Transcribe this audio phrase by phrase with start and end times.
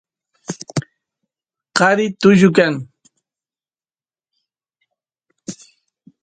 [1.77, 2.73] qari tullu kan